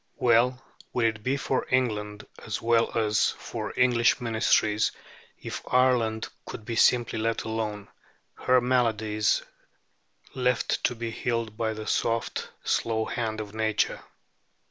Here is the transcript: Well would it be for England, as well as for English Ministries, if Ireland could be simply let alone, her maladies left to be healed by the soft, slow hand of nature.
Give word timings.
Well 0.15 0.59
would 0.93 1.05
it 1.05 1.21
be 1.21 1.37
for 1.37 1.67
England, 1.69 2.25
as 2.43 2.59
well 2.59 2.89
as 2.97 3.29
for 3.37 3.71
English 3.77 4.19
Ministries, 4.19 4.91
if 5.37 5.61
Ireland 5.71 6.27
could 6.47 6.65
be 6.65 6.75
simply 6.75 7.19
let 7.19 7.43
alone, 7.43 7.87
her 8.33 8.59
maladies 8.59 9.43
left 10.33 10.83
to 10.85 10.95
be 10.95 11.11
healed 11.11 11.55
by 11.55 11.73
the 11.75 11.85
soft, 11.85 12.49
slow 12.63 13.05
hand 13.05 13.39
of 13.39 13.53
nature. 13.53 13.99